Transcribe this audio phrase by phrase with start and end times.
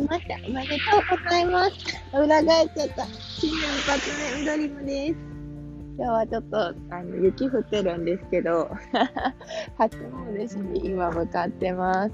[0.00, 0.34] ました。
[0.46, 1.72] おめでとうございます。
[2.12, 3.06] 裏返っちゃった。
[3.06, 5.16] 新年一発目、緑もです。
[5.96, 6.58] 今日はちょっと、
[6.90, 8.70] あの、雪降ってるんですけど、
[9.78, 12.12] 初詣しに今向かってます。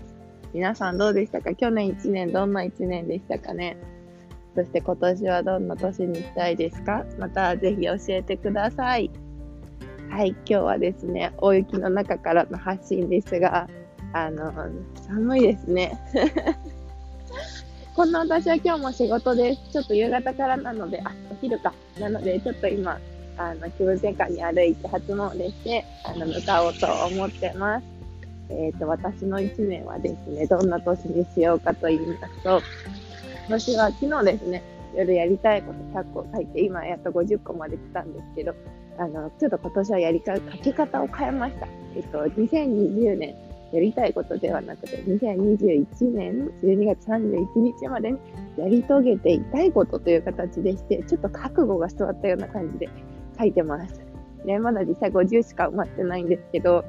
[0.53, 1.55] 皆さんどうでしたか？
[1.55, 3.77] 去年1年どんな1年でしたかね？
[4.55, 7.05] そして今年はどんな年にしたいですか？
[7.19, 9.11] またぜひ教えてください。
[10.11, 13.69] はい、今日はですね、大雪の中からの発信ですが、
[14.13, 14.53] あの、
[15.07, 15.97] 寒いですね。
[18.01, 19.73] こんな私は今日も仕事です。
[19.73, 21.75] ちょっと夕方からなので、あ、お昼か。
[21.99, 22.99] なので、ちょっと今、
[23.37, 27.85] あの、気分転換に歩いて初詣して、あの、向かおうと思ってます。
[28.49, 32.63] えっ、ー、と、私の1年はですね、どんな年にしようかと言いますと、
[33.49, 34.63] 私は昨日ですね、
[34.97, 38.55] 夜やりたいこと100個書いて、今やっと50個まで来たんですけど、
[38.99, 41.69] あの、ちょっと今年はやりか、書き方を変えました。
[41.95, 43.37] えっと、2020年、
[43.73, 48.19] やりたいことではなくて、2021年12月31日までに
[48.57, 52.89] やり遂げていたいことという形でして、ちょっと覚悟が座ったような感じで
[53.39, 54.01] 書いてます。
[54.45, 56.85] ね、まだ実際50しか埋まってないんですけど、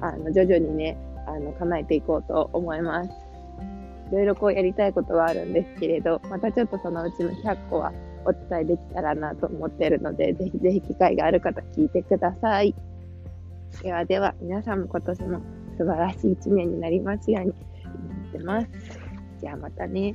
[0.00, 3.10] あの、徐々にね、あの、叶えていこうと思います。
[4.10, 7.92] いろいろこうやりたいことはあるんですけれど、またちょっとそのうちの100個は
[8.24, 12.74] お伝えできたらなと思っているので、ぜひぜひ機会がある方聞いてください。
[13.82, 15.40] ではでは、皆さんも今年も
[15.76, 18.68] 素晴らしい一年になりますように思ってます。
[19.40, 20.14] じゃあまたね。